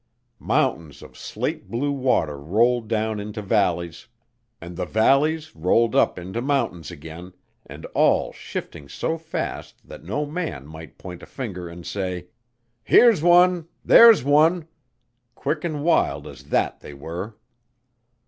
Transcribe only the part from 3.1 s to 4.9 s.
into valleys, and the